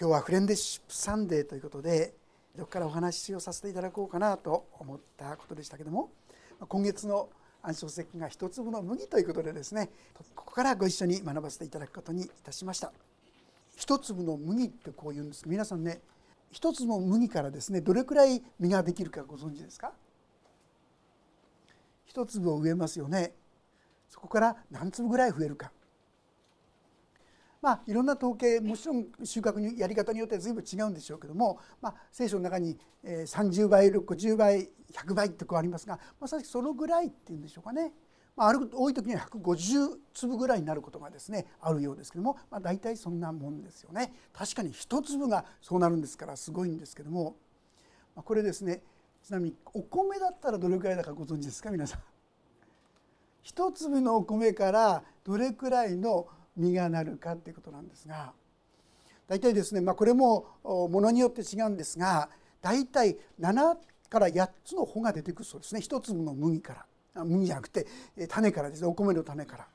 [0.00, 2.14] 今日はフレンデシップサンデーということで
[2.56, 6.10] どこからお話をさせていただこうかなと思ったことでしたけども
[6.68, 7.28] 今月の
[7.62, 12.92] 暗唱石が一粒の麦ということでですねここからご一緒に学ばせていただくことにいたしました。
[13.76, 15.42] 一粒の麦ってこう言うんです。
[15.48, 16.00] 皆さんね
[16.52, 19.90] 一粒の麦からですねどれくらい実ができるかご存知ですか？
[22.06, 23.32] 一粒を植えますよね。
[24.08, 25.72] そこから何粒ぐらい増えるか。
[27.60, 37.92] まあいろんな統計もちろん収穫にやり方によっては随分違うんでしょうけども、まあ、聖書の中に30倍50倍100倍ってこうありますがまさしくそのぐらいっていうんでしょうかね。
[38.36, 47.34] まあ、ある多い時には150粒ぐらいになることがですねあるようですけども、まあ、大体そんなもんですよね確かに一粒がそうなるんですからすごいんですけども、
[48.14, 48.80] まあ、これですね
[49.24, 52.00] ちなみにお米だったらどれくらいだかご存知ですか皆さん。
[53.42, 58.32] 一粒のお米からどれくらいの実がなるかっていうことなんですが
[59.28, 62.28] 大体ですね、まあ、これもものによって違うんですが
[62.60, 63.76] 大体7
[64.08, 67.86] から8つの穂が出てくるそうですね一粒の麦から麦じゃなくて
[68.28, 69.66] 種からですねお米の種から。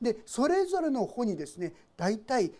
[0.00, 2.52] でそれぞれの穂にですね大体100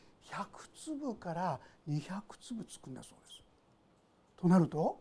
[0.84, 3.42] 粒から200粒つくんだそうです。
[4.40, 4.98] となると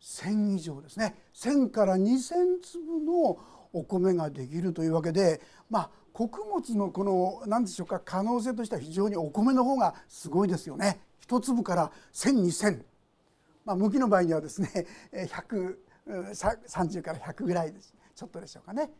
[0.00, 3.38] 1,000以上ですね1,000から2,000粒の
[3.72, 11.00] お米ができるというわけでまあ穀物のこの何でしょうか可能性としては非常にお米の方がすごいですよね。
[11.18, 12.82] 一粒から1,0002,000
[13.64, 18.90] まあ麦の場合にはですね 130から100ぐらいですちょっとでしょうかね。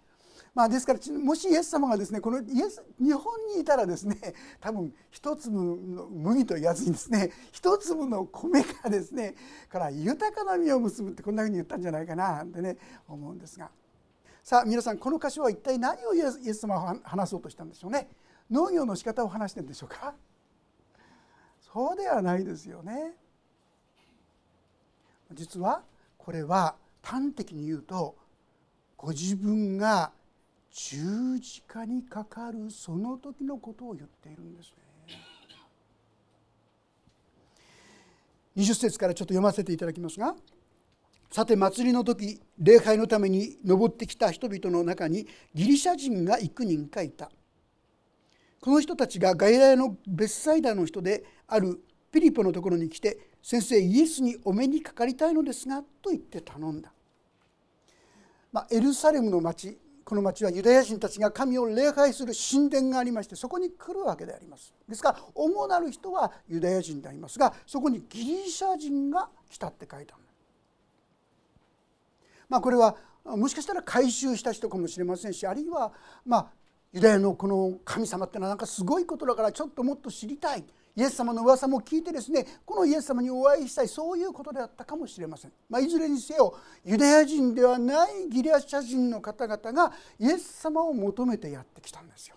[0.55, 3.25] まあ、ですからもしイエス様がですねこのイエス日本
[3.55, 4.17] にいたらですね
[4.61, 9.35] 多分一粒の麦と言わずにですね 一粒の米がですね
[9.69, 13.71] から豊かな実を結ぶってこんなふうに言ったんじゃないかなってね思うんですが
[14.43, 18.09] さあ皆さんこの箇所は一体何をイエス様は話そうとしたんでしょうね。
[18.51, 20.15] 農業の仕方を話してるんでしょうか。
[21.73, 23.15] そうではないですよね。
[25.33, 25.83] 実は
[26.19, 28.17] これは端的に言うと
[28.97, 30.13] ご自分が
[30.73, 34.73] 十字架にかかるその時のことを言っているんです
[35.07, 35.21] ね。
[38.57, 40.35] 20節からちょっと読ませていただきますが
[41.31, 47.31] さて祭りの時礼拝のために登ってきた人々の中にギリシャ人が幾人かいた。
[48.61, 51.81] この人たちが外来のベッサイダの人である
[52.13, 56.93] ピリポのところに来て「先生イエスにお目にかかりたいのですが」と言って頼んだ、
[58.53, 64.75] まあ、エルサレムの町この町はユダヤ人たちが神を礼拝する神殿がありましてそこに来るわけであります。
[64.89, 70.30] ですから主なる人はユダヤ人でありますがそこにギリシャ人が来たって書いてある
[72.51, 75.93] まあ、これはもしかしたら改宗した人かもしれませんしあるいは
[76.27, 76.47] まあ
[76.93, 80.65] ユダヤのこの神様ってのはなんかすごいことだからちょっともっと知りたい。
[80.97, 92.35] イエス様の噂も聞いてですねこのイエス様にお会いしたいそういうことであったかもしれません、まあ、いずれにせよユダヤ人ではないギリシャ人の方々がイエス様を求めてやってきたんですよ。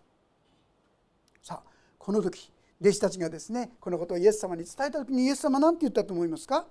[1.42, 6.68] さあこの時弟子たちがですねこのことをイエス様に伝えた時にイエス様何て言ったと思いますか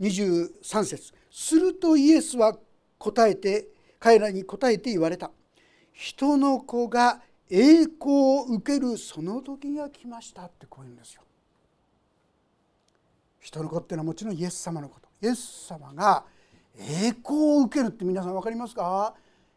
[0.00, 1.14] ？23節。
[1.36, 2.56] するとイエスは
[2.96, 3.66] 答えて
[3.98, 5.32] 彼らに答えて言われた。
[5.92, 11.22] 人の子が栄光を受けるその時が来ましたってこう言うんですよ。
[13.40, 15.08] 人の子っていうのはもちろんイエス様のこと。
[15.20, 16.24] イエス様が
[16.78, 19.14] 栄光を受けるって皆さん分かりますか？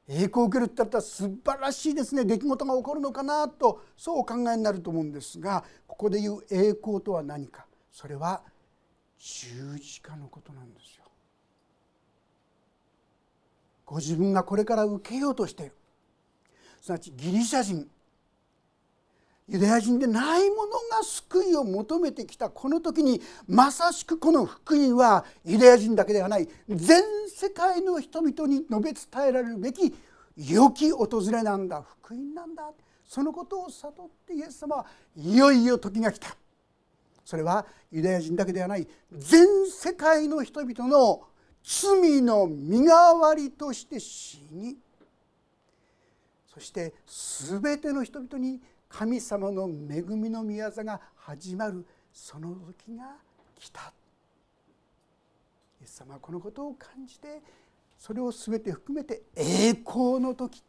[0.07, 2.25] 栄光を受けるって言ったら素晴らしいですね。
[2.25, 7.67] 出来事が起こるのかなとそうお考えになると思うんですがここで言う栄光とは何か。
[7.91, 8.41] それは
[9.19, 11.03] 十字架のことなんですよ。
[13.87, 15.71] ご自分がこれから受けようとしている。
[16.81, 17.87] すなわちギリシャ人。
[19.47, 26.49] ユダヤ人でないものが救いを求めてきたこの時にまさしくこの福音はユダヤ人だけではない。
[26.67, 27.01] 全
[27.33, 29.95] 世界の人々に述べ伝えられるべき
[30.35, 31.81] 良き訪れなんだ。
[32.01, 32.69] 福音なんだ
[33.05, 36.35] そのことを悟ってイエス様はいよいよ時が来た。
[37.23, 38.85] それはユダヤ人だけではない。
[39.13, 41.21] 全世界の人々の
[41.67, 44.77] 罪の身代わりとして死に
[46.47, 53.17] そして全ての人々に神様の恵みの御業が始まるその時が
[53.59, 53.91] 来た
[55.81, 57.41] イエス様はこのことを感じて
[57.97, 60.63] それを全て含めて栄光の時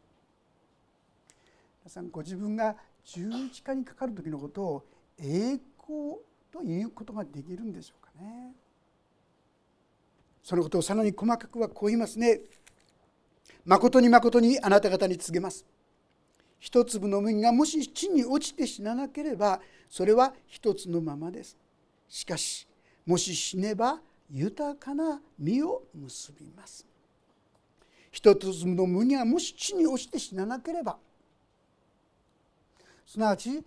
[1.81, 2.75] 皆さんご自分が
[3.05, 4.85] 十字架にかかる時のことを
[5.17, 6.17] 栄光
[6.51, 8.53] ということができるんでしょうかね。
[10.49, 12.39] そのことをさらに細かくはこう言いますね。
[13.65, 15.63] 誠に誠にあなた方に告げます。
[16.57, 19.61] 一粒の麦がもし地に落ちて死ななければ
[19.91, 21.55] それは一つのままです
[22.09, 22.67] しかし
[23.05, 23.99] もし死ねば
[24.31, 26.83] 豊かな実を結びます
[28.09, 30.97] 一粒の麦がもし地に落ちて死ななければ
[33.05, 33.63] すなわち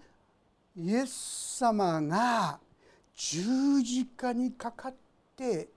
[0.75, 2.58] イエス様が
[3.14, 4.94] 十字架にかかっ
[5.37, 5.69] て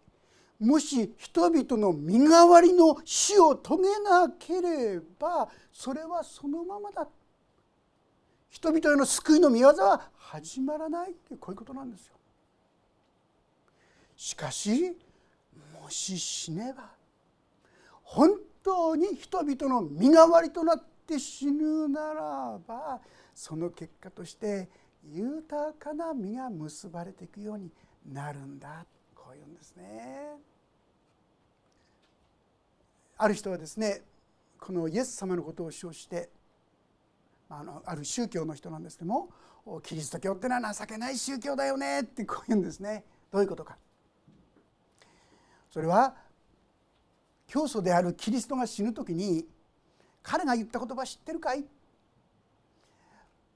[0.60, 7.08] もし人々の身代わりの死を遂げなければそれはそのままだ
[8.50, 12.16] 人々への救いの御業は始まらないってこういうことなんですよ。
[14.16, 14.96] しかし
[15.82, 16.90] もし死ねば
[18.02, 18.30] 本
[18.64, 23.02] 当に人々の身代わりとなって死ぬならば
[23.34, 24.70] その結果として
[25.12, 27.70] 豊かな実が結ばれていくように
[28.10, 28.86] なるんだ
[29.26, 30.38] こういうんですね。
[33.18, 34.04] ある人はですね
[34.60, 36.30] このイエス様のことを称して
[37.50, 39.30] あのある宗教の人なんですけども
[39.82, 43.04] キリスト教ってのは情けない宗教だよねってこう言うんですね。
[43.32, 43.78] どういうことか。
[45.72, 46.14] それは
[47.48, 49.48] 教祖であるキリストが死ぬ時に
[50.22, 51.66] 彼が言った言葉知ってるかい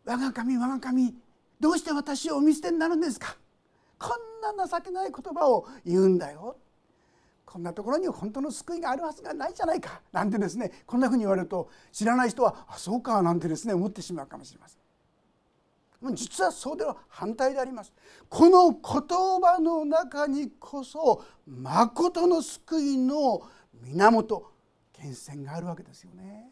[0.06, 1.14] 我が神我が神
[1.60, 3.36] どうして私をお見捨てになるんですか?
[4.00, 6.58] こんな情けない言葉を言うんだよ
[7.46, 14.80] こんなところに本当の救いがあるはずがないじゃないかなんてですねこんなふうに言われると知らない人はあそうかなんてですね思ってしまうかもしれません。
[16.16, 17.92] 実はそうでは反対であります。
[18.30, 23.42] この言葉の中にこそ誠の救いの
[23.84, 24.46] 源
[24.94, 26.52] 源泉があるわけですよね。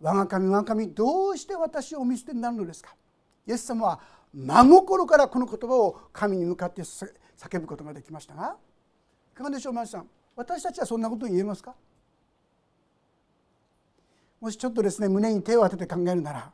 [0.00, 2.94] 我が神我が神どうして私をお見捨てになるのですか
[3.46, 4.00] イエス様は
[4.38, 7.08] 真心からこの言葉を神に向かって叫
[7.58, 8.56] ぶことができましたが
[9.32, 10.06] いかがでしょうマさん
[10.36, 11.74] 私たちはそんなこと言えますか？
[14.38, 16.52] もしちょっとですね胸に手を当てて考えるなら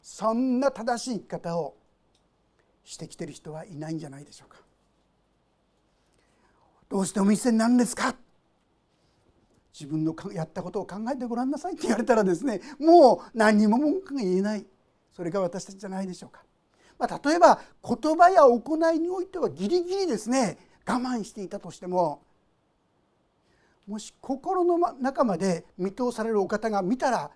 [0.00, 1.74] そんな正しい生き方を
[2.84, 4.58] してきてる人はいないんじゃないでしょうか。
[6.88, 8.14] どうしてお店になるんですか？
[9.72, 14.64] 自分のやったことを考えてごらんなさいって言われたらですねもう何にも文句が言えない。
[15.14, 16.42] それが私たちじゃないでしょうか、
[16.98, 22.22] まあ、例えば言葉や行いにおいてはギリギリですね我慢していたとしても
[23.86, 27.30] もし心の中まで見通されるお方が見たら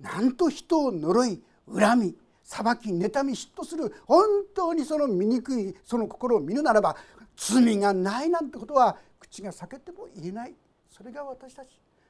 [0.00, 1.40] なんと人を呪い
[1.72, 2.14] 恨み
[2.44, 4.24] 裁き妬み嫉妬する本
[4.54, 6.96] 当にその醜いその心を見るならば
[7.36, 10.54] 罪がないなんてことは口が裂けても言えない。
[10.90, 11.68] それが私たち。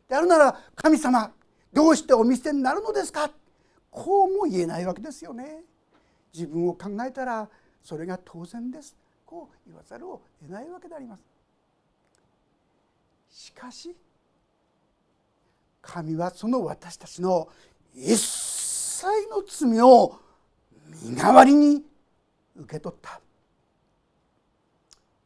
[0.09, 1.31] であるなら神様
[1.73, 3.31] どうしてお見せになるのですか？
[3.91, 5.63] こうも言えないわけですよね。
[6.33, 7.49] 自分を考えたら
[7.83, 8.97] それが当然です。
[9.25, 11.21] こう言わざるを得ないわけであります。
[13.31, 13.95] しかし
[15.83, 17.49] 神はその私たちの
[17.95, 20.19] 一切の罪を
[21.03, 21.85] 身代わりに
[22.57, 23.21] 受け取った。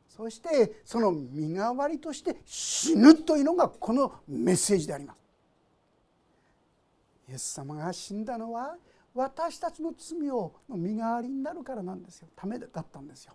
[0.09, 5.22] そしてその身代わりとして死ぬというのがこのメッセージであります。
[7.33, 8.77] イエス様が死んだのは
[9.15, 13.33] 私たちの罪を身代わりになるからなんですよためだったんですよ。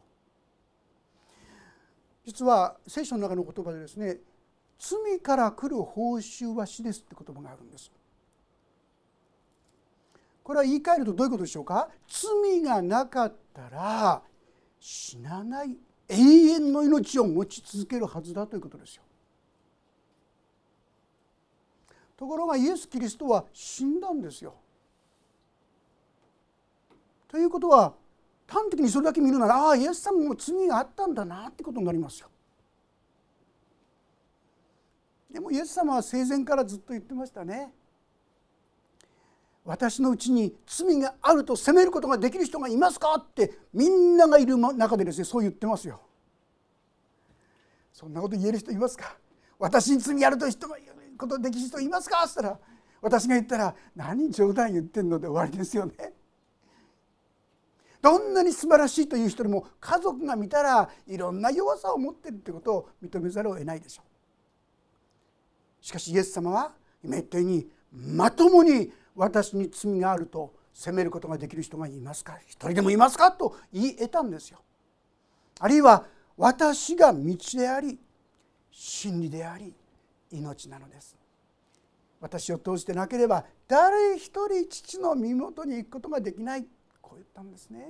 [2.23, 4.17] 実は聖書の中の言葉でですね
[4.77, 7.91] 罪から来る報酬は死ですって言葉があるんです。
[10.43, 11.89] これは言い換えるとどういうことでしょうか？
[12.07, 14.21] 罪がなかったら
[14.79, 15.75] 死なない
[16.07, 19.01] 永遠の命を持ち続けるはずだということですよ。
[22.17, 24.55] ところがイエス・キリストは死んだんですよ。
[27.27, 27.93] ということは
[28.47, 32.29] 端的にそれだけ見るならああイエス様も罪があったんだなってことになりますよ。
[35.29, 37.71] でもイエス様は生前からずっと言ってましたね。
[39.65, 46.01] 私のうちに罪があると責めることができる人がいますかってみんながいる中でですねそう言ってますよ。
[47.91, 49.17] そんなこと言える人いますか？
[49.59, 52.23] 私に罪あると人が言うことできる人いますか？
[52.25, 52.59] っつったら
[53.01, 56.13] 私が言ったら「何冗談言ってんの?」で終わりですよね。
[58.01, 64.03] どんなに素晴らしいという人でも家族が見たらいろんな弱さを持ってるってことを認めざるを得ないでしょ
[65.81, 72.37] うしかしイエス様は今言ったようにまともに私に罪があると責めることができる人がいますか？
[72.45, 73.31] 一人でもいますか？
[73.31, 74.59] と言い得たんですよ
[75.59, 76.05] あるいは
[76.37, 77.99] 私が道であり
[78.71, 79.73] 真理であり
[80.31, 81.15] 命なのです。
[82.19, 86.65] 私を通してなければ誰一人父の身元に行くことができない。
[87.01, 87.87] こう言ったんですね。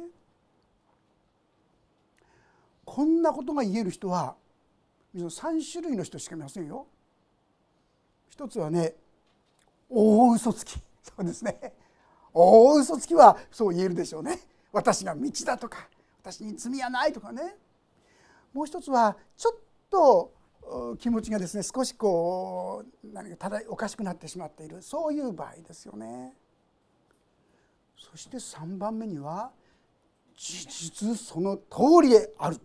[2.84, 4.36] こんなことが言える人は
[5.16, 6.88] 3種類の人しかいませんよ。
[8.30, 8.96] 一つはね
[9.90, 10.80] 大嘘つき。
[11.02, 11.74] そうですね。
[12.34, 14.40] 大嘘つきはそう言えるでしょうね。
[14.72, 15.88] 私が道だとか
[16.22, 17.56] 私に罪はないとかね。
[18.54, 19.58] もう一つはちょっ
[19.90, 20.34] と
[20.96, 26.34] 気持ちがですね少しこう何かただおかしくなってしまっているそういう場合ですよね。
[27.98, 29.52] そして3番目には
[30.36, 32.58] 事実その通りである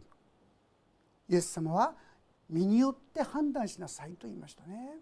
[1.29, 1.95] イエス様は
[2.49, 4.99] 身によって判断しなさいと言いましたね。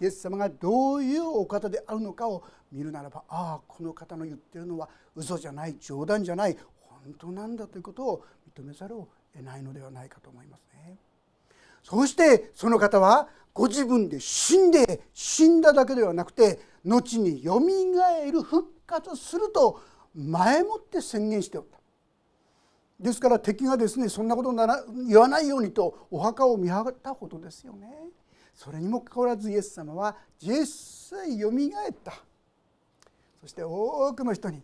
[0.00, 6.56] イエス様がどういうお方であるのかを見るならばああこの方の言ってるのは嘘じゃない冗談じゃない
[7.04, 8.24] 本当なんだということを
[8.56, 10.96] 認めざるを得ないのではないかと思いますね。
[11.82, 19.80] そしてその方はご自分で死んで死んだだけではなくて後によみがえる復活すると
[20.14, 21.78] 前もって宣言しておった。
[23.00, 27.88] ですから敵がですねそんなことなら言わないようにとお墓を見張ったほどですよね。
[28.54, 30.66] それにもかかわらずイエス様は実
[31.18, 32.12] 際よみがえった。
[33.40, 34.62] そして多くの人に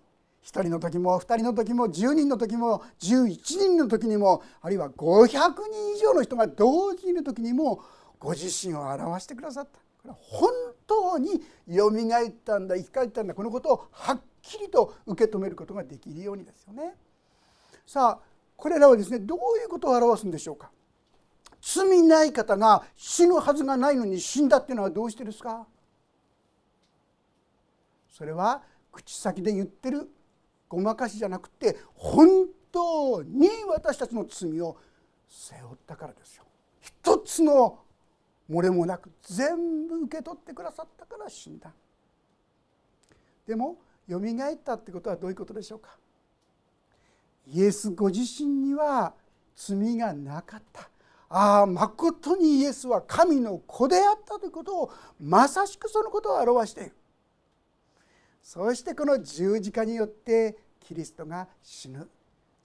[0.49, 7.83] 1人の時も2人の時も10人の時も11人の時にもあるいは500人以上の人が同時にいる時にも
[8.19, 9.79] ご自身を表してくださった。
[9.79, 10.51] これは本
[10.87, 13.35] 当によみがえったんだ生き返ったんだ。
[13.35, 16.95] このことをはっきりと受け止めることができるようにですよね。
[17.87, 20.71] さあこれらはですねどういうことを表すんでしょうか。
[21.61, 25.67] 罪ない方が死ぬはずがないのに死んだっていうのはどうしてですか。
[28.11, 30.11] それは口先で言ってる
[30.69, 34.77] ごまかしじゃなくて本当に私たちの罪を
[35.29, 36.45] 背負ったからですよ。
[36.81, 37.81] 一つの
[38.51, 41.73] 漏れもなく全部受け取ってくださったから死んだ。
[43.47, 45.97] でもよみがえったってことはどういうことでしょうか
[47.47, 49.15] イエスご自身には
[49.57, 50.89] 罪がなかった
[51.31, 56.93] ああまことにイエスは神の子であったということをまさしくそのことを表している
[58.49, 62.09] そしてこの十字架によってキリストが死ぬ。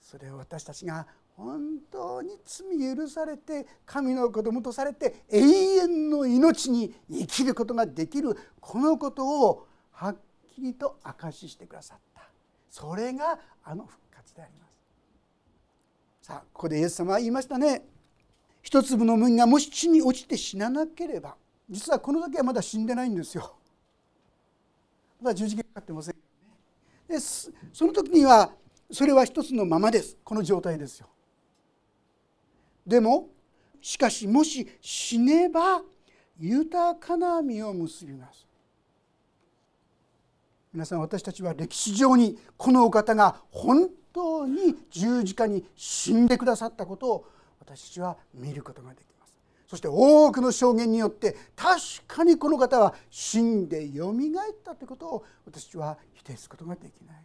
[0.00, 10.16] それを私たちが本当に罪許されて神の子供とされて永遠の命に生きることができるこのことをはっ
[10.54, 12.22] きりと証ししてくださった。
[12.70, 16.26] それがあの復活であります。
[16.26, 17.84] さあここでイエス様は言いましたね。
[18.62, 21.36] 一粒の麦がもし地に落ちて死ななければ
[21.68, 23.56] 実はこの時はまだ死んでないんですよ。
[25.24, 26.14] まだ十字架かかってません
[27.08, 28.52] でその時には
[28.92, 30.18] それは一つのままです。
[30.22, 31.08] この状態ですよ。
[32.86, 33.30] でも
[33.80, 35.80] しかしもし死ねば
[36.38, 38.46] 豊かな実を結びます。
[40.72, 47.26] 皆さん私たちは歴史上にこのお方が本当に十字架に死んでくださったことを
[47.60, 49.13] 私たちは見ることができます。
[49.66, 57.16] そして多くの証言によって確かにこの方は死んでよみがえったということを私たちは否定することができない。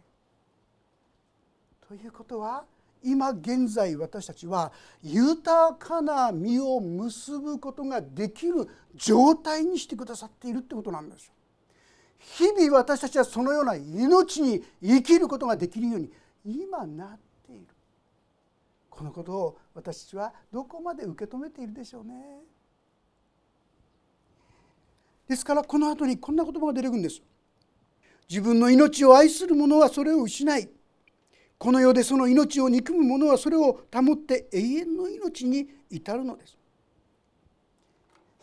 [1.86, 2.64] ということは
[3.02, 11.32] 今現在私たちは豊かな実を結ぶことができる状態にしてくださっているってことなんですよ。
[12.18, 16.12] 日々私たちはそのような命に生きることができるように
[16.44, 17.29] 今なって
[19.00, 22.12] このことを私たちはどこまで受け止めているでしょうね。
[25.26, 27.22] ですからこの後にこんな言葉が出てくるんです。
[28.28, 30.68] 自分の命を愛する者はそれを失い
[31.56, 36.58] この世でその命を憎む者はそれを保って永遠の命に至るのです。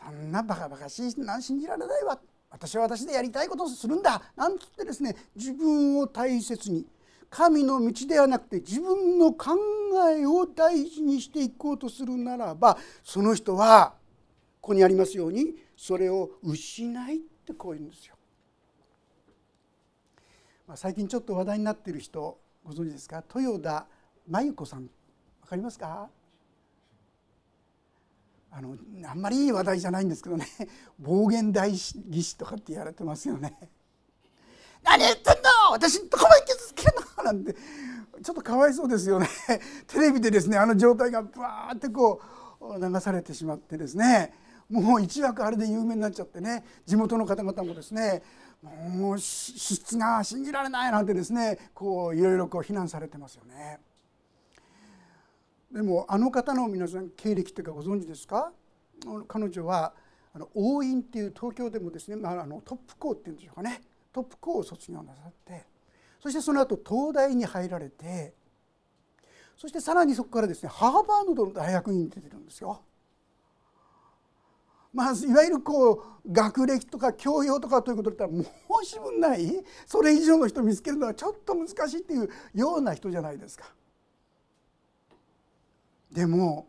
[0.03, 6.87] そんなバカバカしいな信じられないわ私は私でやりたいことをするんだなんつってですね自分を大切に
[7.29, 9.57] 神の道ではなくて自分の考
[10.15, 13.95] えを大事にしていこうとするならばその人は
[14.61, 18.15] ここにありますようにそれを失いってこう言うんですよ。
[20.67, 23.23] まあ、最近ちょっと話題になっている人ご存知ですか？
[23.33, 23.87] 豊田
[24.27, 24.89] 真由子さん。
[25.43, 26.09] 分かりますか？
[28.51, 30.45] あのあんまりいい話題じゃないんですけどね。
[30.99, 33.57] 暴言大義士とかって言われてますよね。
[34.83, 35.71] 何言ってんの！
[35.71, 39.27] 私どこまで傷つけるの なんてちょっとかわいそうですよね。
[39.87, 42.21] テレビでですねあの状態がブワーってこ
[42.61, 44.33] う流されてしまってですね。
[44.69, 46.63] もう一枠あれで有名になっちゃってね。
[46.85, 48.21] 地元の方々もですね
[48.61, 53.79] もう質が信じられないなんてですねこういろいろこう非難されてますよね。
[55.71, 58.51] でもあの方の皆さん経歴というかご存知ですか？
[59.27, 59.93] 彼女は
[60.33, 63.81] あの王院っていう東京でもですね、まあ、あのトップ校っていうんでしょうかね。
[64.11, 65.65] トップ校を卒業なさって。
[66.19, 68.33] そしてその後東大に入られて
[69.55, 72.81] そしてさらにそこからですねハーバードの大学に出てるんですよ。
[74.93, 75.91] まあ、いわゆるこ
[76.25, 78.43] う学歴とか教養とかということだったら
[78.83, 83.65] 申し分ないそれ以上の人見つけるのはちょっと難しいっていうような人じゃないですか。
[86.11, 86.67] でも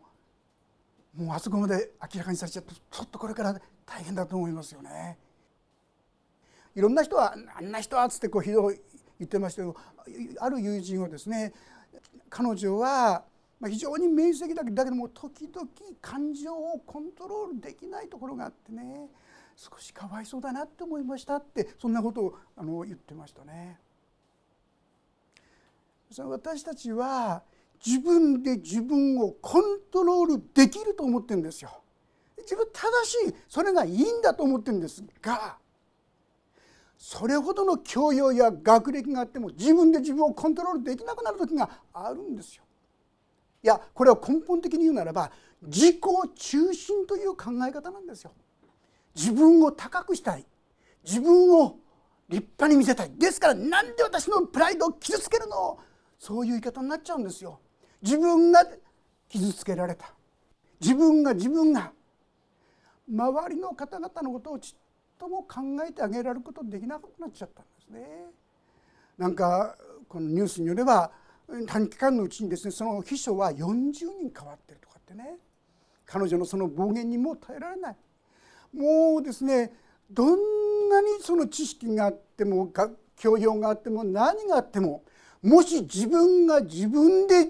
[1.15, 5.17] もうあそこまで明らかにされちゃうとちょっとこれから大変だと思いますよね。
[6.75, 8.79] いろんな人は「あんな人は」っつってこうひどい
[9.19, 9.75] 言ってましたけど
[10.39, 11.53] ある友人をですね
[12.29, 13.23] 彼女は
[13.67, 15.67] 非常に明晰だけども時々
[16.01, 19.09] 感情をコントロールできないところがあってね
[19.57, 23.77] 少しかわいそうだなって思いましたってそんなことをあの言ってましたね。
[26.17, 27.43] 私たちは
[27.85, 31.81] 自分で自分をコントロールできると思ってるんですよ。
[32.37, 35.57] 自分正しいそれがいいんだと思ってるんですが
[37.01, 42.63] それほどの教養や学歴があっても自分で自分をコントロールできなくなる時があるんですよ。
[43.63, 45.97] いやこれは根本的に言うならば自己
[46.35, 48.31] 中心という考え方なんですよ。
[49.15, 50.45] 自分を高くしたい
[51.05, 51.77] 自分を
[52.27, 55.79] 立派に見せたいですからなんで私のプライドを傷つけるの？
[56.19, 57.61] そういう言い方になっちゃうんですよ。
[58.01, 58.65] 自分が
[59.29, 60.13] 傷つけられた
[60.81, 61.93] 自分が自分が
[63.09, 64.78] 周りの方々のことをちっ
[65.19, 68.25] とも考えてあげられることできなくなっちゃったんですね。
[69.17, 69.75] なんか
[70.07, 71.11] このニュースによれば
[71.67, 75.35] 短期間のうちにですねその秘書は40人変わってるとかってね
[76.05, 77.95] 彼女のその暴言にも耐えられない
[78.73, 79.73] もうですね
[80.09, 82.71] どんなにその知識があっても
[83.17, 85.03] 教養があっても何があっても
[85.41, 87.49] もし自分が自分で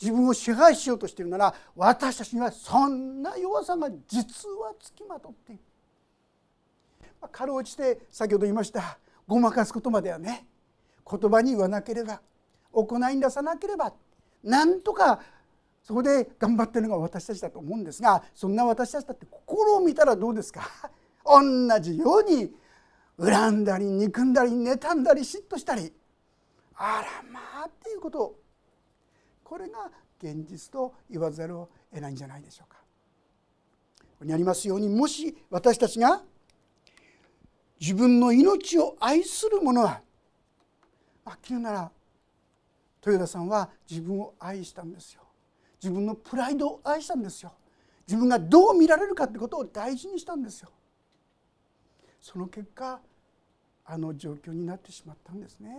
[0.00, 5.62] 自分を支配しようとしているなら私たちにはそんな弱さが実はつきまとっている。
[7.30, 10.46] かろうじて先ほど言いましたごまかすことまではね
[11.08, 12.20] 言葉に言わなければ
[12.72, 13.92] 行いに出さなければ
[14.42, 15.20] なんとか
[15.82, 20.62] そこで頑張ってるのが私たちだと思うんですがそんな私たちだって心を見たらどうですか？
[21.24, 21.40] 同
[21.80, 22.52] じように
[23.18, 25.92] 恨んだり憎んだり妬んだり嫉妬したり
[26.74, 28.36] あらまあっていうこと
[29.42, 29.90] これが
[30.22, 32.78] 現実と言わざるを得ないんじゃないでしょうか。
[34.00, 36.22] ここにありますようにもし私たちが
[37.80, 40.00] 自分の命を愛する者は
[41.24, 41.90] はっきりなら
[43.04, 45.22] 豊田さんは自分を愛したんですよ。
[45.82, 47.52] 自分のプライドを愛したんですよ。
[48.06, 50.70] 自分がどう見られるかってことを大事にしたんですよ。
[52.20, 53.00] その結果
[53.84, 55.70] あの状況になってしまったんですね。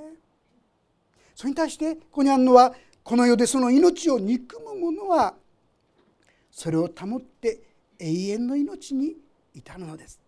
[1.36, 5.36] それに対してここにあるのはこの世でその命を憎む者は
[6.52, 7.62] それを保って
[8.00, 9.16] 永遠の命に
[9.54, 10.27] 至るのです。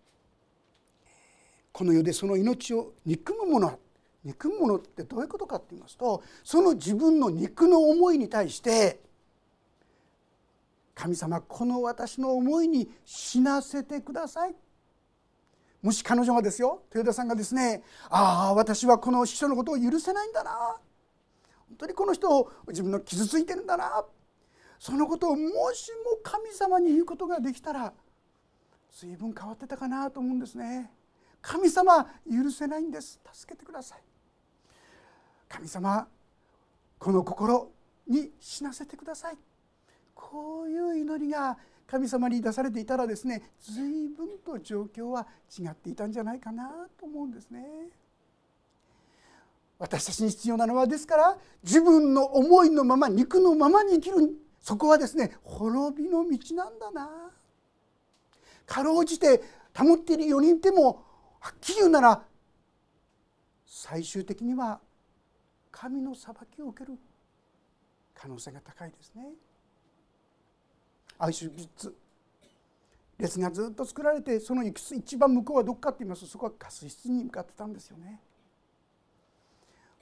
[1.80, 3.80] この世でその命を憎む者
[4.26, 9.00] 憎むものってどういうことかって言いますとその自分の肉の思いに対して
[10.94, 14.56] 神様この私の思いに死なせてください。
[15.82, 20.52] もし彼女がですよ豊田さんがですねああ私はこの師匠のことを許せないんだな。
[21.70, 24.04] 本当にこの人を自分の傷ついてるんだな。
[24.80, 27.94] そのことをもしも神様に言うことができたら
[28.92, 30.92] 随分変わってたかなと思うんですね。
[31.42, 33.20] 神様許せないんです。
[33.34, 34.00] 助けてください。
[35.48, 36.08] 神様
[36.98, 37.72] この心
[38.08, 39.38] に死なせてください。
[40.14, 45.26] こういう祈りが神様に出されていたらですね随分と状況は
[45.58, 47.90] 違っていたんじゃないかなと思うんですね。
[49.80, 57.32] 私たちに必要なのはですから自分の思いのまま肉のままに生きるそこはですね滅びの道なんだな。
[58.66, 59.42] かろうじて
[59.76, 61.06] 保っている4人いても
[61.40, 62.24] はっきり言うなら
[63.66, 64.80] 最終的には
[65.72, 66.98] 神の裁きを受ける
[68.14, 69.24] 可能性が高いですね。
[71.18, 71.96] アウシュビッツ
[73.18, 78.20] 列がずっと作られてその一番向こうはどこかって言いますとそこはガス室に向かってたんですよね。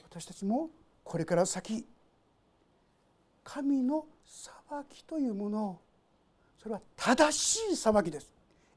[0.04, 0.70] 私たちも
[1.04, 1.86] これから先
[3.44, 4.54] 神の裁
[4.90, 5.80] きというものを
[6.62, 8.32] それは正しい裁きです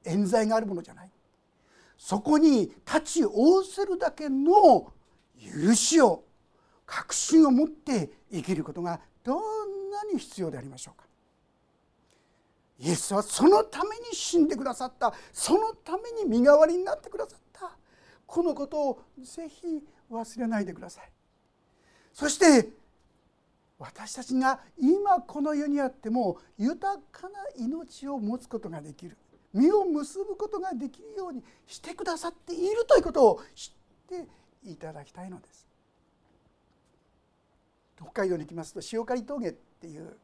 [0.05, 1.11] 冤罪があるものじゃない
[2.02, 4.90] そこに立ち仰せるだけの
[5.38, 6.24] 許しを
[6.86, 11.06] 確信を持って生きることがどんなに必要でありましょうか。
[12.78, 15.12] イエスはそのために死んでくださった。
[15.30, 17.76] そのために身代わりになってくださった。
[18.26, 19.66] このことをぜひ
[20.10, 21.12] 忘れないでください。
[22.14, 22.70] そして
[23.78, 29.18] 私たちが今この世にあっても豊かな命を持つことができる。
[29.52, 34.28] 実を結ぶことができるようにしてくださっているということを知って
[34.64, 35.66] いただきたいのです。
[37.96, 40.16] 北海道に行きますと塩刈峠っていう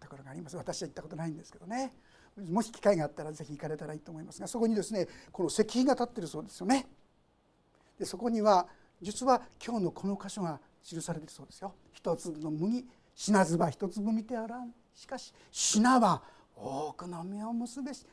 [0.00, 0.56] ところがあります。
[0.56, 1.92] 私は行ったことないんですけどね。
[2.50, 6.86] もし機会があったら是非行かれたらいいと思いますがそこにですねこの石碑が立ってるそうですよね。
[7.98, 8.66] でそこには
[9.00, 11.74] 実は今日のこの箇所が記されているそうですよ。
[11.92, 14.72] 一粒の麦品唾一粒見てあらん。
[14.94, 16.22] しかし品は
[16.56, 18.06] 多くの実を結べし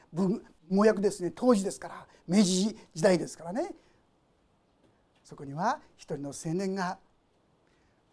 [0.71, 1.32] 農薬ですね。
[1.36, 3.71] 当時ですから明治時代ですからね。
[5.23, 6.97] そこには一人の青年が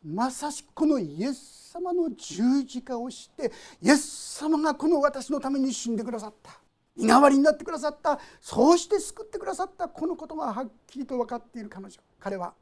[0.04, 3.50] まさしくこのイエス様の十字架をして
[3.82, 6.60] イエス様がこの私のために死んでくださった。
[6.96, 8.18] 身代わりになってくださった。
[8.40, 9.88] そうして救ってくださった。
[9.88, 12.00] このことがはっきりと分かっている彼女。
[12.18, 12.54] 彼は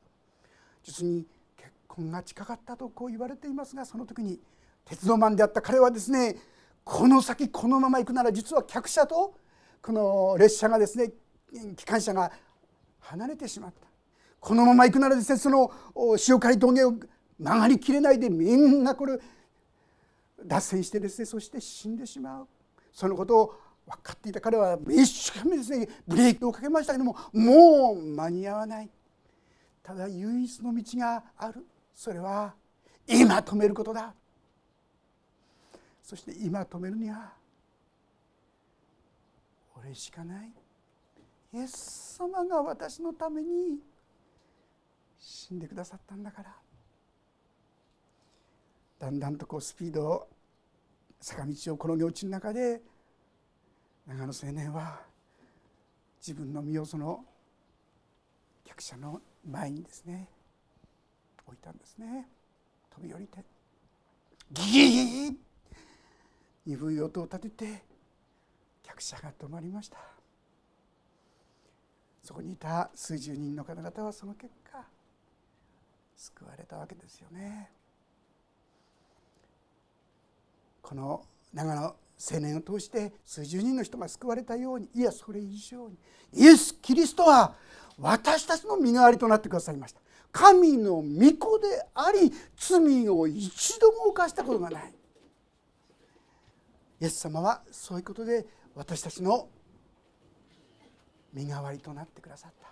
[0.83, 4.38] 実に結婚が近かったとこう言われていますがその時に
[4.85, 6.37] 鉄道マンであった彼はですね
[6.85, 9.35] この先このまま行くなら実は客車と
[9.83, 11.12] この列車がですね
[11.77, 12.31] 機関車が
[13.01, 13.87] 離れてしまった。
[14.40, 15.73] このまま行くならですねその
[16.18, 16.92] 潮刈峠を
[17.38, 19.18] 曲がりきれないでみんなこれ
[20.44, 22.49] 脱線してですねそして死んでしまう。
[22.92, 23.55] そのことを
[23.87, 28.90] 分かっていた彼は一生懸命ですねブレーキをかけましたけどももう間に合わない。
[29.83, 31.66] ただ唯一の道がある。
[31.94, 32.55] それは
[33.07, 34.14] 今止めることだ。
[36.05, 37.33] そして今止めるには
[39.75, 40.53] 俺しかない。
[41.55, 43.79] イエス様が私のために
[45.19, 46.55] 死んでくださったんだから。
[48.99, 50.29] だんだんとこうスピードを
[51.21, 52.83] 坂道を転げ落ちる中で
[54.07, 55.01] 長野青年は
[56.21, 57.25] 自分の身をその
[58.62, 60.29] 客車の前にですね
[61.47, 62.29] 置いたんですね。
[62.95, 63.43] 飛び降りて
[64.53, 65.35] ギーッ
[66.66, 67.83] 鈍い音を立てて
[68.83, 69.98] 客車が止まりました。
[72.22, 74.83] そこにいた数十人の方々はその結果
[76.16, 77.70] 救われたわけですよね。
[80.81, 81.22] この
[81.53, 85.96] 長野青年を通して数十人の人が救われたようにいやそれ以上に
[86.33, 87.55] イエス・キリストは
[87.98, 90.00] 私たちの身代わりとなってくださいました。
[90.33, 91.03] 神の御
[91.38, 94.94] 子であり罪を一度も犯したことがない。
[97.00, 99.48] イエス様はそういうことで私たちの
[101.33, 102.68] 身代わりとなってくださった。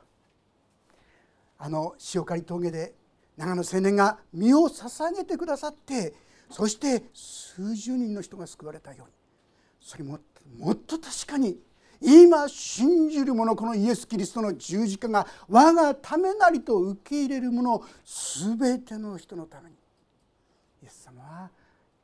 [1.58, 2.94] あの塩刈峠で
[3.36, 6.12] 長野青年が身を捧げてくださって
[6.50, 9.12] そして数十人の人が救われたように
[9.80, 10.18] それも
[10.58, 11.56] もっと確かに
[12.00, 17.80] 今信じる者このイエス・キリストの十字架が我がためなりと受け入れる者
[18.58, 19.76] 全ての人のために
[20.82, 21.50] イエス様は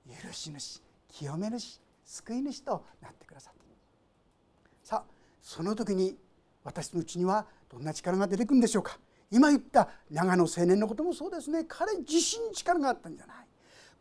[0.07, 3.59] 許し主清め主救い主となってくださった
[4.83, 6.17] さあその時に
[6.65, 8.99] 私のうちにはどんな力が出てくるんでしょうか
[9.31, 13.37] 今言った長野青年のこともそうですね彼自身に力があったんじゃない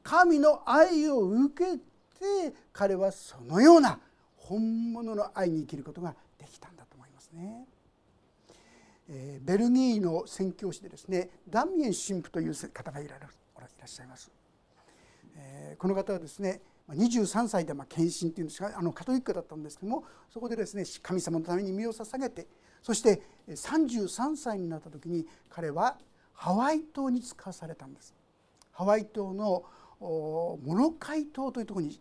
[0.04, 4.00] 神の愛を受けて彼はそのような
[4.38, 7.66] 本物の愛に生きることができたんだと思いますね。
[9.10, 13.20] えー、ベルギーの宣教師でですねダミエン神父という方がいらっ
[13.86, 14.32] しゃいます。
[15.36, 22.48] えー、この方はですね23歳でまあ献身っていうんですかあのカトリックだったんですけどもそこでですね神様のために身を捧げて
[22.82, 25.98] そして33歳になった時に彼は
[26.34, 28.14] ハワイ島に使わされたんです。
[28.72, 29.66] ハワイ島の
[30.00, 32.00] モロカイ島というところに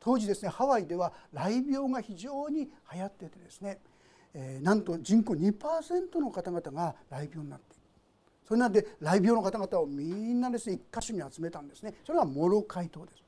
[0.00, 3.78] 当時ですねハワイでは雷病が非常に流行っててですね、
[4.34, 7.82] えー、なんと人口2%の方々が雷病になっている
[8.48, 13.21] それなんで雷病の方々をみんなですね一箇所に集めたんですねそれはモロカイ島です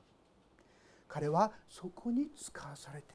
[1.07, 3.07] 彼はそこに使わされて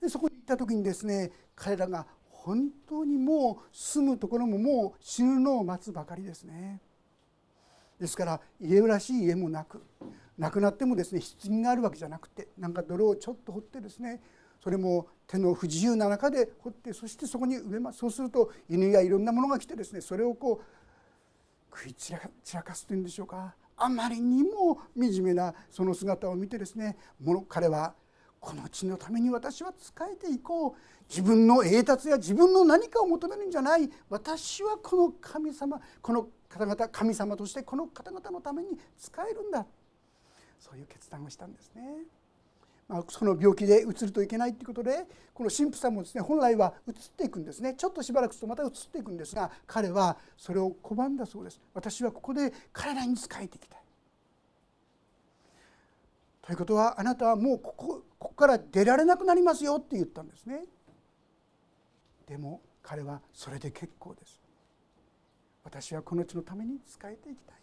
[0.00, 6.80] でそこに行った時にですね彼らが本当にもう住むところももう死ぬのを待つばかりですね。
[8.00, 9.82] ですから家らしい家もなく
[10.38, 14.22] 亡くなってもですね棺があるわけじゃなくてなんか泥をちょっと掘ってですね
[14.62, 17.98] それも手の不自由な中で掘ってそしてそこに植えます。
[17.98, 20.62] そうすると犬やいろんなものが来てですねそれをこ
[21.72, 22.14] う食い散
[22.54, 23.54] らかすというんでしょうか。
[23.80, 26.96] あまりにも惨めなその姿を見てですね
[27.48, 27.94] 彼は
[28.38, 30.74] この地のために私は仕えていこう。
[31.10, 33.90] 自分の栄達や自分の何かを求めるんじゃない。
[34.08, 39.66] 私はこの神様この方々神様としてこの方々のために仕えるんだ。
[40.60, 42.04] そういう決断をしたんですね。
[42.90, 47.74] まあ、その病気で移るといけないということでこの神父さんもですね本来は移っていくんですね。
[47.74, 51.60] ちょっとしばらくするとまた移っていくんですが彼はそれを拒んだそうです。
[51.72, 53.80] 私はここで彼らに仕えていきたい。
[56.42, 57.86] ということはあなたはもうここ
[58.18, 60.64] ここから出られなくなりますよって言ったんですね。
[62.26, 64.40] でも彼はそれで結構です。
[65.62, 67.59] 私はこの地のために仕えていきたい。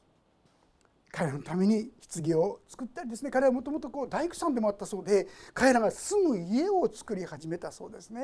[1.18, 8.22] 彼らのために棺を作ったりですね彼はもともと大工さんでもあったそうで彼らが住む家を作り始めたそうですね。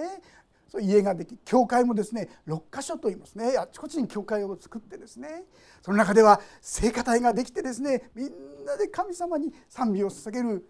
[0.69, 3.57] そう家ができ教会もですね6箇所と言いますね。
[3.57, 5.43] あちこちに教会を作ってですね。
[5.81, 8.27] その中では聖歌隊ができてですねみん
[8.63, 10.69] なで神様に賛美を捧げる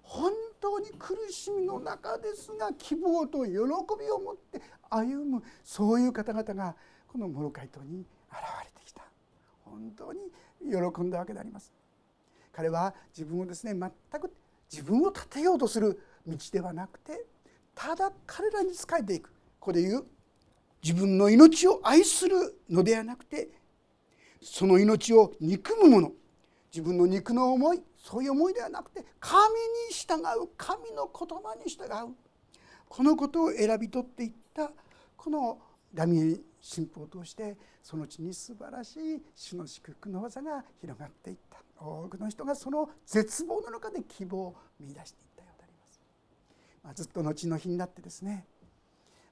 [0.00, 3.66] 本当に苦しみの中ですが希望と喜びを
[4.18, 6.74] 持って歩むそういう方々が
[7.06, 9.02] このモロカイ島に現れてきた。
[9.62, 10.20] 本当に
[10.62, 11.72] 喜んだわけであります。
[12.52, 14.32] 彼は自分をですね全く
[14.70, 17.24] 自分を立てようとする道ではなくて
[17.74, 19.30] ただ彼らに仕えていく。
[19.58, 20.06] ここで言う
[20.82, 23.48] 自分の命を愛するのではなくて
[24.42, 26.12] その命を憎むもの
[26.72, 32.14] 自分の肉の思いそういう思いではなくて神に従う神の言葉に従う。
[32.88, 34.72] このことを選び取っていった
[35.16, 35.60] この
[35.94, 41.58] ダミエン神父を通してその地に素晴らしい主の祝福の技が広がっていった。
[41.82, 46.00] 多くの人がその絶望の中で希望を見いだしていったようであります。
[46.84, 48.46] まあ、ずっと後の日になってですね、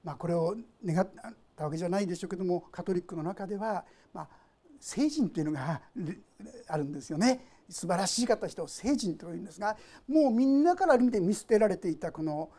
[0.03, 1.09] まあ、これを願っ
[1.55, 4.27] たわけじゃないでしょうけどもカトリックの中では、まあ、
[4.79, 5.81] 聖人というのが
[6.67, 7.45] あるんですよね。
[7.69, 9.77] 素晴らしい方人を聖人というんですが
[10.07, 12.49] もうみんなから見て見捨てられていたこの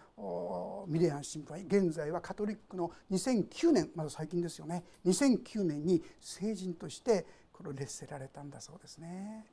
[0.87, 9.45] ミレアン神父は現在はカトリックの2009年まだ最近ですよね2009年に聖人としてこれ列せられたんだそうですね。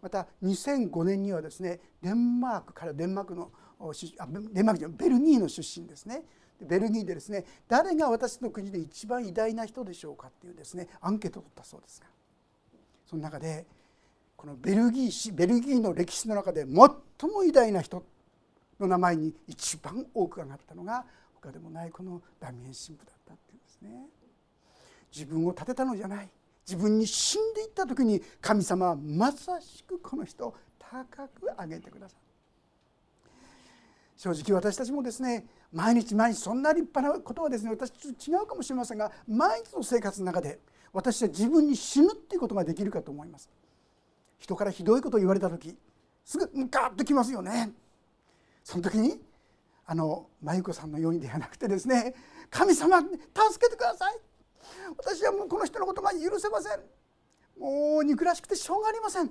[0.00, 3.90] また2005年にはですねデンマークからデンマークのあ
[4.52, 6.22] デンマークじゃベルギーの出身ですね
[6.60, 12.06] ベルギーでですね誰が私の国で一番偉大な人でしょうかっていうですねアンケートを取ったそうですが
[13.06, 13.66] その中で
[14.36, 18.04] このベルギー史ベルギーの歴史の中で最も偉大な人
[18.78, 24.06] の名前に一番多く上がったのが他でもないこのダミエン神父だったっていうんですね。
[25.12, 26.28] 自分を立てたのじゃない。
[26.66, 32.22] 自分に死んでいった時に神様はまさしくこの人を高く上げてくださる
[34.16, 40.58] 正直私たちもですね毎日毎日そんな立派なことはですね私と違うかもしれませんが毎日の生活の中で
[40.92, 43.48] 私は自分に死ぬっていうことができるかと思います。
[44.38, 45.76] 人からひどいことを言われた時
[46.24, 47.72] すぐガーッときますよね。
[48.64, 49.20] その時に
[49.86, 52.14] あの真由子さんのようにではなくてですね
[52.50, 53.08] 神様助
[53.60, 54.18] けてください。
[54.98, 56.80] 私はもうこの人のことが許せません。
[57.58, 59.30] もう憎らしくてしょうがありません。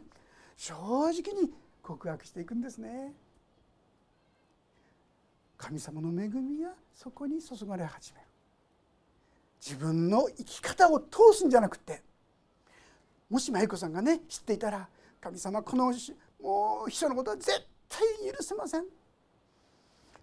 [0.56, 1.52] 正直に
[1.84, 3.14] 告白していくんですね。
[5.58, 8.26] 神様の恵みがそこに注がれ始める。
[9.66, 12.04] 自分の生き方を通すんじゃなくて
[13.30, 14.88] もし真由子さんがね知っていたら
[15.26, 15.86] 神様この
[16.40, 17.50] もう秘書のことは絶
[17.90, 18.00] 対
[18.32, 18.84] 許せません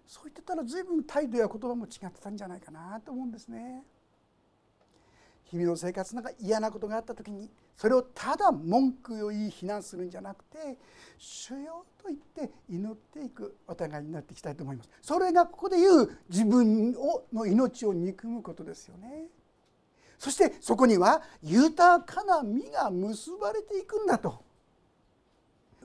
[0.07, 3.83] そう言ってたら随分態度や言葉も違ってたんじゃないかなと思うんですね。
[5.45, 10.77] 日々の生活の中嫌なことがあった時にそれをただ文句を言い非難するんじゃなくて
[11.17, 14.89] 「主よ」と言って祈っていくお互いになっていきたいと思います。
[15.01, 19.27] それがここで言う自分をの命を憎むことですよね。
[20.17, 24.52] そしてそこには豊かな実が結ばれていくんだと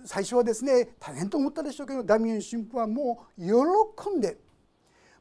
[0.04, 4.38] 最初はですね大変と思ったでしょうけどダミエン神父はもう喜んで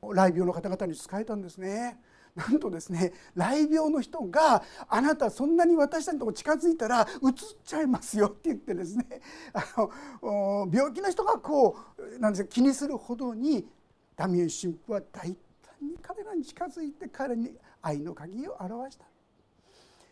[0.01, 1.99] 来病の方々に仕えたんですね。
[2.35, 9.21] なんとですね来病の人が「あなたそんなに私たちのとこ近づいたらうつっちゃいますよ」って言ってですね
[9.53, 13.67] あの病気の人がこうなんですか気にするほどに
[14.15, 19.05] ダミエン神父は大胆に彼らに近づいて彼に愛の鍵を表した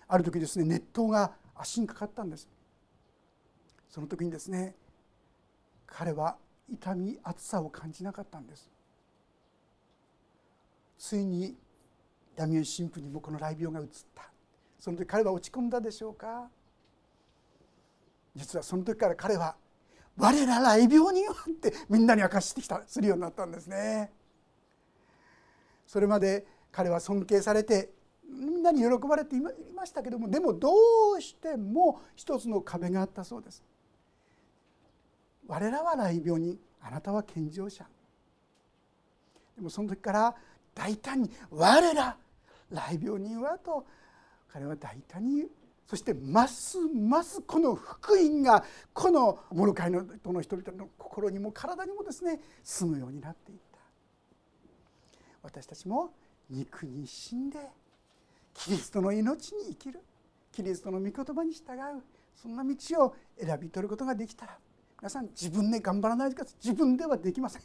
[0.07, 2.49] ある時ですね熱湯が足にかかったんです
[3.95, 4.75] その時にですね
[5.87, 6.35] 彼は
[6.69, 8.69] 痛み暑さを感じなかったんです
[10.99, 11.55] ついに
[12.35, 14.29] ダミエン神父にもこの雷病が移った
[14.81, 16.49] その時彼は落ち込んだでしょうか
[18.35, 19.55] 実はその時から彼は
[20.19, 24.11] 「我ら雷病人は」ってみんなに明かしてきたするようになったんですね。
[25.87, 27.93] それまで彼は尊敬されて
[28.27, 30.73] みんなに喜ばれていましたけどもでもど
[31.17, 33.63] うしても一つの壁があったそうです。
[35.47, 37.85] 我らは雷病人あなたは健常者。
[39.55, 40.35] でもその時から
[40.73, 42.17] 大胆に「我ら
[42.69, 43.85] 来病人はと
[44.49, 45.49] 彼は大胆に
[45.87, 53.79] そしてますますこの福音がこのモロカイのの人々の心にも体にもですね住むようになっていった。
[55.43, 56.13] 私たちも
[56.49, 57.59] 肉に死んで
[58.53, 60.01] キリストの命に生きる。
[60.51, 62.03] キリストの御言葉に従う。
[62.35, 64.57] そんな道を選び取ることができたら
[65.01, 67.61] 皆さん自分で頑張らないでください自分ではできません。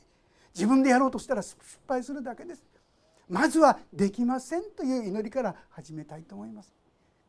[0.54, 2.64] 自分でやろうとしたら失敗するだけです。
[3.28, 6.74] まずはできませんという祈りから始めたいと思います。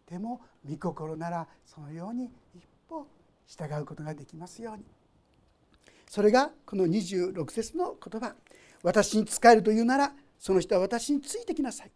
[0.10, 3.08] でも御心ならそのように一歩
[3.48, 4.84] 従うことができますように。
[6.10, 8.36] それがこの26節の言葉。
[8.84, 11.92] 私に仕えるというならその人は私についてきなさい。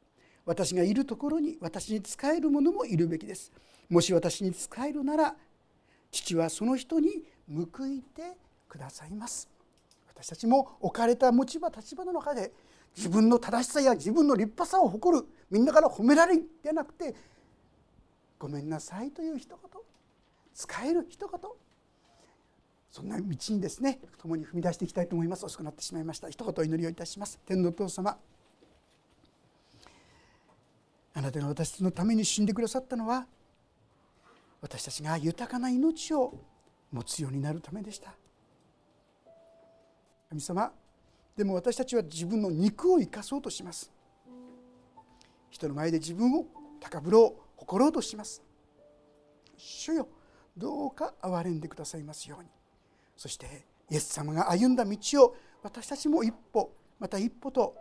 [0.46, 3.52] 私がいるところに私に仕える者もいるべきです。
[3.90, 5.36] もし私に仕えるなら
[6.12, 9.50] 父はその人に報いてくださいます。
[10.08, 12.52] 私たちも置かれた持ち場立場の中で
[12.96, 17.14] 自分の正しさや自分の立派さを誇るみんなから褒められるではなくて
[18.40, 19.60] ごめんなさいという一言。
[20.54, 21.40] 使える一言。
[22.90, 25.46] そんな道にですね共に踏み出していきたいと思います。
[25.46, 26.30] 遅くなってしまいました。
[26.30, 27.40] 一言お祈りをいたします。
[27.46, 28.18] 天のお父様
[31.14, 33.26] あなたが私のために死んでくださったのは
[34.62, 36.34] 私たちが豊かな命を
[36.96, 38.14] 持つようになるためでした。
[40.30, 40.72] 神様
[41.36, 43.92] でも私たちは自分の肉を生かそうとします。
[45.50, 46.46] 人の前で自分を
[46.80, 48.42] 高ぶろう誇ろうとします。
[49.58, 50.08] 主よ
[50.56, 52.50] どうか憐れんでくださいますように。
[53.18, 57.76] そしてイエス様が歩んだ道を私たちも一歩また一歩と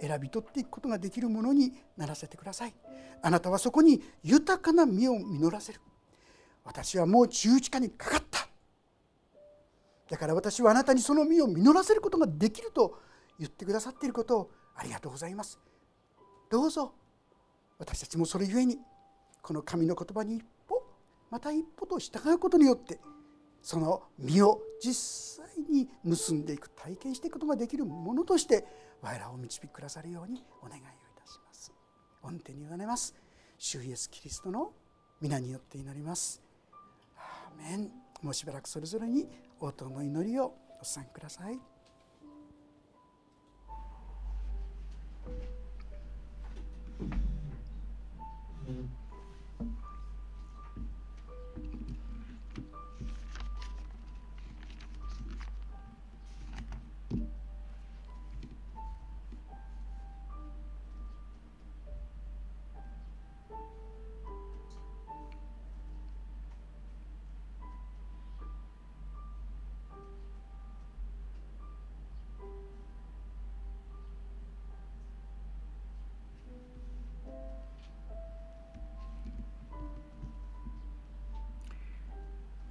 [0.00, 2.74] 選び取っていくことができるものにならせてください。
[3.22, 5.80] あなたはそこに豊かな実を実らせる。
[6.64, 8.45] 私はもう十字架にかかった。
[10.10, 13.00] だから私はあなたにその実を実らせることができると
[13.38, 15.58] 言ってくださっていることをありがとうございます。
[16.50, 16.92] どうぞ。
[17.78, 18.78] 私たちもそれゆえに
[19.42, 20.82] この神の言葉に一歩
[21.30, 22.98] また一歩と従うことによって
[23.60, 28.64] その実を実際に結んでいく体験していくことができるものとして
[29.02, 30.88] 我らを導きくださるようにお願いをい
[31.20, 31.72] たします。
[32.22, 33.14] 御手に委ねます。
[33.58, 34.72] 主イエスキリストの
[35.20, 36.42] 皆によって祈ります。
[37.16, 37.90] アーメン。
[38.22, 39.28] もうしばらくそれぞれに
[39.60, 41.58] 応答の祈りをお参ください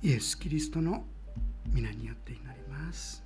[0.06, 1.04] イエス・キリストの
[1.74, 3.25] 皆によって祈ります。